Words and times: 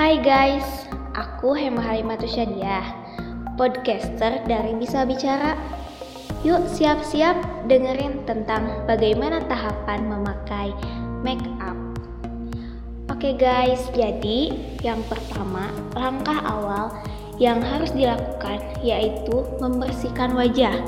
Hai 0.00 0.16
guys, 0.16 0.64
aku 1.12 1.52
Hema 1.52 1.84
Halimatu 1.84 2.24
Syadiah, 2.24 2.88
podcaster 3.60 4.40
dari 4.48 4.72
Bisa 4.80 5.04
Bicara. 5.04 5.60
Yuk 6.40 6.64
siap-siap 6.72 7.36
dengerin 7.68 8.24
tentang 8.24 8.80
bagaimana 8.88 9.44
tahapan 9.44 10.08
memakai 10.08 10.72
make 11.20 11.44
up. 11.60 11.76
Oke 13.12 13.36
guys, 13.36 13.92
jadi 13.92 14.56
yang 14.80 15.04
pertama, 15.04 15.68
langkah 15.92 16.40
awal 16.48 16.96
yang 17.36 17.60
harus 17.60 17.92
dilakukan 17.92 18.80
yaitu 18.80 19.44
membersihkan 19.60 20.32
wajah. 20.32 20.80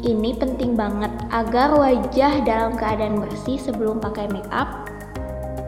Ini 0.00 0.40
penting 0.40 0.72
banget 0.72 1.12
agar 1.36 1.76
wajah 1.76 2.40
dalam 2.48 2.80
keadaan 2.80 3.20
bersih 3.20 3.60
sebelum 3.60 4.00
pakai 4.00 4.24
make 4.32 4.48
up 4.48 4.88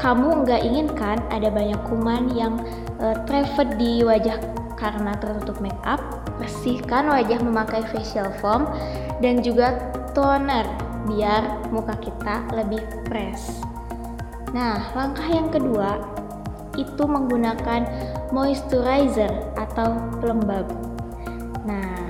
kamu 0.01 0.49
nggak 0.49 0.65
inginkan 0.65 1.21
ada 1.29 1.53
banyak 1.53 1.77
kuman 1.85 2.33
yang 2.33 2.57
uh, 3.05 3.15
trapped 3.29 3.77
di 3.77 4.01
wajah 4.01 4.41
karena 4.81 5.13
tertutup 5.21 5.61
make 5.61 5.77
up, 5.85 6.01
bersihkan 6.41 7.05
wajah 7.13 7.37
memakai 7.45 7.85
facial 7.93 8.33
foam 8.41 8.65
dan 9.21 9.45
juga 9.45 9.77
toner 10.17 10.65
biar 11.05 11.69
muka 11.69 11.93
kita 12.01 12.49
lebih 12.57 12.81
fresh. 13.05 13.61
Nah, 14.57 14.81
langkah 14.97 15.29
yang 15.29 15.53
kedua 15.53 16.01
itu 16.81 17.05
menggunakan 17.05 17.85
moisturizer 18.33 19.31
atau 19.55 20.01
pelembab. 20.19 20.65
Nah, 21.69 22.09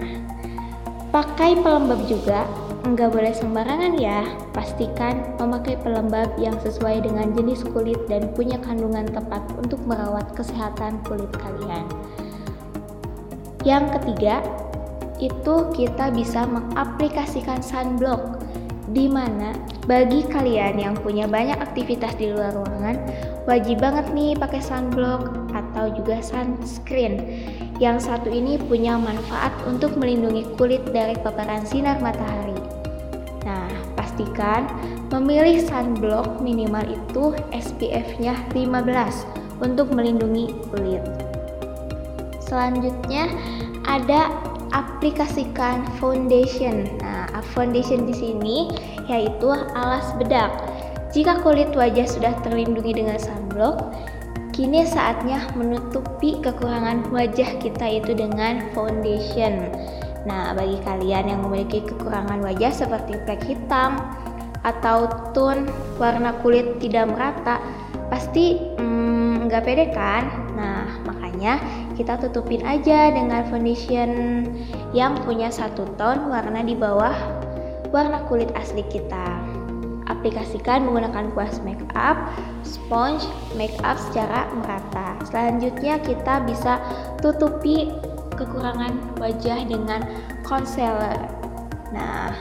pakai 1.11 1.59
pelembab 1.59 2.07
juga 2.07 2.47
Enggak 2.81 3.13
boleh 3.13 3.37
sembarangan 3.37 3.93
ya, 4.01 4.25
pastikan 4.57 5.37
memakai 5.37 5.77
pelembab 5.85 6.33
yang 6.41 6.57
sesuai 6.65 7.05
dengan 7.05 7.29
jenis 7.37 7.61
kulit 7.69 8.01
dan 8.09 8.33
punya 8.33 8.57
kandungan 8.65 9.05
tepat 9.05 9.45
untuk 9.61 9.77
merawat 9.85 10.25
kesehatan 10.33 10.97
kulit 11.05 11.29
kalian. 11.37 11.85
Yang 13.69 14.01
ketiga, 14.01 14.41
itu 15.21 15.69
kita 15.77 16.09
bisa 16.17 16.49
mengaplikasikan 16.49 17.61
sunblock 17.61 18.41
di 18.97 19.07
mana 19.07 19.53
bagi 19.85 20.25
kalian 20.25 20.81
yang 20.81 20.95
punya 20.97 21.29
banyak 21.29 21.61
aktivitas 21.61 22.17
di 22.17 22.33
luar 22.33 22.57
ruangan 22.57 22.97
wajib 23.45 23.85
banget 23.85 24.09
nih 24.17 24.33
pakai 24.35 24.59
sunblock 24.65 25.53
atau 25.53 25.93
juga 25.93 26.19
sunscreen. 26.25 27.21
Yang 27.77 28.09
satu 28.09 28.33
ini 28.33 28.57
punya 28.57 28.97
manfaat 28.97 29.53
untuk 29.69 29.97
melindungi 30.01 30.49
kulit 30.57 30.85
dari 30.93 31.17
paparan 31.21 31.65
sinar 31.65 32.01
matahari 32.01 32.60
pastikan 34.21 34.69
memilih 35.09 35.65
sunblock 35.65 36.45
minimal 36.45 36.85
itu 36.85 37.33
SPF-nya 37.57 38.37
15 38.53 39.65
untuk 39.65 39.89
melindungi 39.97 40.53
kulit. 40.69 41.01
Selanjutnya 42.45 43.33
ada 43.89 44.29
aplikasikan 44.77 45.89
foundation. 45.97 46.85
Nah, 47.01 47.33
foundation 47.57 48.05
di 48.05 48.13
sini 48.13 48.57
yaitu 49.09 49.49
alas 49.73 50.13
bedak. 50.21 50.53
Jika 51.11 51.41
kulit 51.41 51.73
wajah 51.73 52.07
sudah 52.07 52.37
terlindungi 52.45 53.03
dengan 53.03 53.17
sunblock, 53.19 53.91
kini 54.53 54.85
saatnya 54.87 55.49
menutupi 55.57 56.39
kekurangan 56.39 57.09
wajah 57.11 57.57
kita 57.59 58.05
itu 58.05 58.15
dengan 58.15 58.69
foundation. 58.77 59.73
Nah, 60.29 60.53
bagi 60.53 60.77
kalian 60.85 61.33
yang 61.33 61.41
memiliki 61.45 61.81
kekurangan 61.85 62.45
wajah 62.45 62.73
seperti 62.73 63.17
flek 63.25 63.41
hitam 63.45 63.97
atau 64.61 65.09
tone 65.33 65.65
warna 65.97 66.37
kulit 66.45 66.77
tidak 66.85 67.09
merata, 67.09 67.57
pasti 68.13 68.61
hmm, 68.77 69.49
nggak 69.49 69.63
hmm, 69.65 69.69
pede 69.73 69.87
kan? 69.97 70.29
Nah, 70.53 70.85
makanya 71.09 71.57
kita 71.97 72.21
tutupin 72.21 72.61
aja 72.69 73.09
dengan 73.09 73.49
foundation 73.49 74.45
yang 74.93 75.17
punya 75.25 75.49
satu 75.49 75.89
tone 75.97 76.29
warna 76.29 76.61
di 76.61 76.77
bawah 76.77 77.17
warna 77.89 78.21
kulit 78.29 78.53
asli 78.53 78.85
kita. 78.93 79.41
Aplikasikan 80.11 80.85
menggunakan 80.85 81.33
kuas 81.33 81.63
make 81.63 81.81
up, 81.95 82.19
sponge 82.67 83.25
make 83.57 83.79
up 83.87 83.97
secara 84.11 84.51
merata. 84.59 85.17
Selanjutnya 85.25 86.03
kita 86.03 86.43
bisa 86.45 86.83
tutupi 87.23 87.89
kekurangan 88.41 89.21
wajah 89.21 89.69
dengan 89.69 90.01
concealer. 90.41 91.21
Nah, 91.93 92.33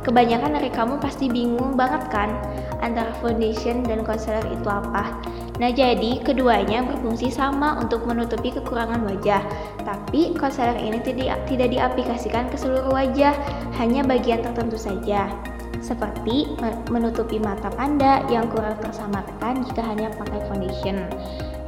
kebanyakan 0.00 0.56
dari 0.56 0.72
kamu 0.72 0.96
pasti 1.00 1.28
bingung 1.28 1.76
banget 1.76 2.08
kan 2.08 2.32
antara 2.80 3.12
foundation 3.20 3.84
dan 3.84 4.00
concealer 4.04 4.44
itu 4.48 4.68
apa. 4.68 5.20
Nah, 5.62 5.70
jadi 5.70 6.18
keduanya 6.24 6.82
berfungsi 6.82 7.30
sama 7.30 7.78
untuk 7.78 8.02
menutupi 8.10 8.50
kekurangan 8.50 9.06
wajah. 9.06 9.44
Tapi 9.86 10.34
concealer 10.34 10.80
ini 10.80 10.98
tidak 10.98 11.46
tidak 11.46 11.70
diaplikasikan 11.70 12.50
ke 12.50 12.56
seluruh 12.58 12.90
wajah, 12.90 13.36
hanya 13.78 14.02
bagian 14.02 14.42
tertentu 14.42 14.74
saja. 14.74 15.30
Seperti 15.78 16.48
menutupi 16.88 17.36
mata 17.36 17.68
panda 17.68 18.24
yang 18.32 18.48
kurang 18.48 18.74
tersamarkan 18.80 19.62
jika 19.68 19.84
hanya 19.84 20.08
pakai 20.16 20.40
foundation. 20.48 21.06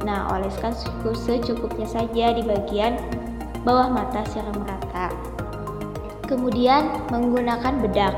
Nah, 0.03 0.29
oleskan 0.33 0.73
secukupnya 0.73 1.85
saja 1.85 2.33
di 2.33 2.41
bagian 2.41 2.97
bawah 3.67 3.91
mata 3.91 4.23
secara 4.23 4.55
merata. 4.55 5.11
Kemudian 6.23 6.87
menggunakan 7.11 7.83
bedak. 7.83 8.15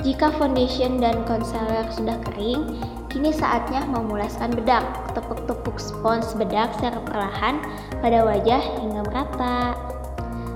Jika 0.00 0.32
foundation 0.40 0.96
dan 0.96 1.28
concealer 1.28 1.84
sudah 1.92 2.16
kering, 2.32 2.80
kini 3.12 3.28
saatnya 3.28 3.84
memulaskan 3.84 4.56
bedak. 4.56 4.84
Tepuk-tepuk 5.12 5.76
spons 5.76 6.32
bedak 6.32 6.72
secara 6.80 7.04
perlahan 7.04 7.60
pada 8.00 8.24
wajah 8.24 8.62
hingga 8.80 9.04
merata. 9.04 9.76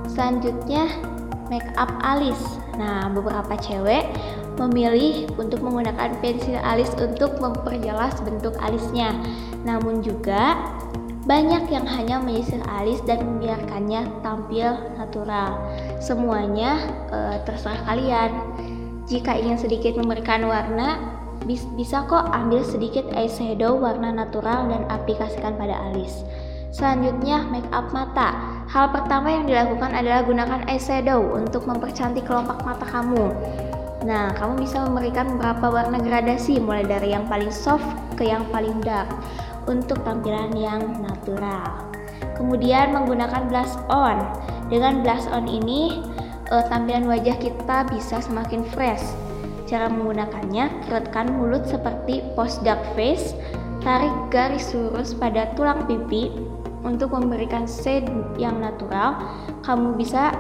Selanjutnya, 0.09 0.89
make 1.53 1.69
up 1.77 1.93
alis. 2.01 2.41
Nah, 2.81 3.13
beberapa 3.13 3.53
cewek 3.61 4.09
memilih 4.57 5.29
untuk 5.37 5.65
menggunakan 5.65 6.13
pensil 6.21 6.57
alis 6.65 6.93
untuk 6.97 7.37
memperjelas 7.41 8.21
bentuk 8.25 8.57
alisnya. 8.61 9.13
Namun 9.65 10.01
juga 10.05 10.57
banyak 11.23 11.71
yang 11.71 11.87
hanya 11.87 12.19
menyisir 12.19 12.59
alis 12.67 12.99
dan 13.07 13.23
membiarkannya 13.23 14.23
tampil 14.27 14.75
natural. 14.99 15.55
Semuanya 16.03 16.83
e, 17.15 17.19
terserah 17.47 17.79
kalian. 17.87 18.31
Jika 19.07 19.39
ingin 19.39 19.59
sedikit 19.59 19.95
memberikan 19.95 20.43
warna, 20.47 20.99
bis 21.47 21.63
bisa 21.79 22.03
kok 22.11 22.27
ambil 22.35 22.67
sedikit 22.67 23.07
eyeshadow 23.15 23.79
warna 23.79 24.11
natural 24.11 24.67
dan 24.67 24.83
aplikasikan 24.91 25.55
pada 25.55 25.79
alis. 25.91 26.27
Selanjutnya, 26.73 27.45
make 27.53 27.69
up 27.71 27.93
mata. 27.93 28.33
Hal 28.67 28.91
pertama 28.91 29.29
yang 29.29 29.45
dilakukan 29.45 29.93
adalah 29.93 30.25
gunakan 30.25 30.65
eyeshadow 30.67 31.21
untuk 31.37 31.69
mempercantik 31.69 32.25
kelopak 32.25 32.65
mata 32.65 32.87
kamu. 32.89 33.31
Nah, 34.03 34.35
kamu 34.35 34.67
bisa 34.67 34.83
memberikan 34.83 35.39
beberapa 35.39 35.71
warna 35.71 36.03
gradasi 36.03 36.59
mulai 36.59 36.83
dari 36.83 37.15
yang 37.15 37.29
paling 37.31 37.55
soft 37.55 37.87
ke 38.19 38.27
yang 38.27 38.43
paling 38.51 38.83
dark 38.83 39.07
untuk 39.67 40.01
tampilan 40.03 40.55
yang 40.55 41.03
natural. 41.03 41.91
Kemudian 42.39 42.95
menggunakan 42.95 43.51
blush 43.51 43.75
on. 43.91 44.19
Dengan 44.73 45.05
blush 45.05 45.29
on 45.29 45.47
ini 45.47 46.01
uh, 46.51 46.65
tampilan 46.67 47.07
wajah 47.07 47.37
kita 47.39 47.87
bisa 47.93 48.21
semakin 48.23 48.65
fresh. 48.73 49.03
Cara 49.69 49.89
menggunakannya, 49.89 50.85
keretkan 50.85 51.33
mulut 51.33 51.65
seperti 51.65 52.21
post 52.37 52.61
dark 52.61 52.83
face, 52.93 53.33
tarik 53.81 54.13
garis 54.29 54.69
lurus 54.77 55.17
pada 55.17 55.49
tulang 55.57 55.89
pipi 55.89 56.29
untuk 56.85 57.15
memberikan 57.17 57.65
shade 57.65 58.11
yang 58.37 58.61
natural. 58.61 59.17
Kamu 59.65 59.97
bisa 59.97 60.35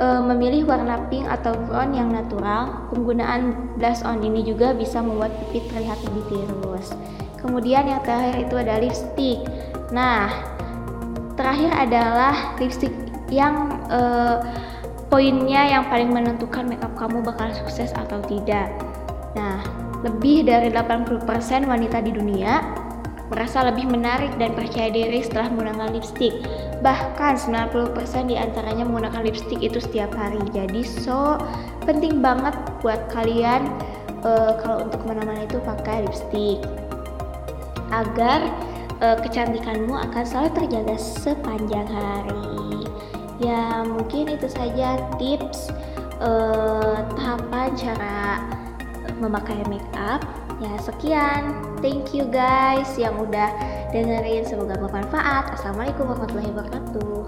uh, 0.00 0.22
memilih 0.24 0.66
warna 0.66 0.98
pink 1.08 1.28
atau 1.28 1.54
brown 1.68 1.94
yang 1.94 2.10
natural. 2.10 2.90
Penggunaan 2.90 3.76
blush 3.76 4.02
on 4.02 4.24
ini 4.24 4.42
juga 4.42 4.72
bisa 4.72 4.98
membuat 5.04 5.32
pipi 5.46 5.62
terlihat 5.70 6.00
lebih 6.10 6.24
tirus. 6.26 6.90
Kemudian 7.46 7.86
yang 7.86 8.02
terakhir 8.02 8.42
itu 8.42 8.54
ada 8.58 8.74
lipstick. 8.82 9.38
Nah, 9.94 10.34
terakhir 11.38 11.70
adalah 11.78 12.58
lipstick 12.58 12.90
yang 13.30 13.78
uh, 13.86 14.42
poinnya 15.06 15.78
yang 15.78 15.86
paling 15.86 16.10
menentukan 16.10 16.66
makeup 16.66 16.90
kamu 16.98 17.22
bakal 17.22 17.46
sukses 17.54 17.94
atau 17.94 18.18
tidak. 18.26 18.66
Nah, 19.38 19.62
lebih 20.02 20.42
dari 20.42 20.74
80% 20.74 21.22
wanita 21.70 22.02
di 22.02 22.10
dunia 22.10 22.66
merasa 23.26 23.62
lebih 23.66 23.90
menarik 23.90 24.34
dan 24.38 24.54
percaya 24.54 24.90
diri 24.90 25.22
setelah 25.22 25.50
menggunakan 25.50 25.94
lipstick. 25.94 26.34
Bahkan 26.82 27.38
90% 27.38 28.30
di 28.30 28.38
antaranya 28.38 28.86
menggunakan 28.86 29.22
lipstick 29.22 29.62
itu 29.62 29.78
setiap 29.78 30.14
hari. 30.18 30.42
Jadi 30.50 30.82
so 30.82 31.38
penting 31.86 32.22
banget 32.22 32.54
buat 32.82 33.06
kalian 33.10 33.66
uh, 34.22 34.58
kalau 34.62 34.86
untuk 34.86 35.02
ke 35.02 35.06
mana-mana 35.10 35.42
itu 35.46 35.58
pakai 35.62 36.06
lipstick 36.06 36.85
agar 37.90 38.50
uh, 39.00 39.18
kecantikanmu 39.20 39.94
akan 39.94 40.24
selalu 40.24 40.50
terjaga 40.54 40.96
sepanjang 40.98 41.86
hari. 41.86 42.88
Ya, 43.36 43.84
mungkin 43.84 44.32
itu 44.32 44.48
saja 44.48 44.96
tips 45.20 45.68
uh, 46.24 47.04
tahapan 47.14 47.76
cara 47.76 48.40
memakai 49.20 49.60
make 49.68 49.84
up. 49.96 50.24
Ya, 50.56 50.72
sekian. 50.80 51.52
Thank 51.84 52.16
you 52.16 52.24
guys 52.32 52.88
yang 52.96 53.20
udah 53.20 53.52
dengerin, 53.92 54.48
semoga 54.48 54.80
bermanfaat. 54.80 55.52
Assalamualaikum 55.52 56.08
warahmatullahi 56.08 56.48
wabarakatuh. 56.56 57.16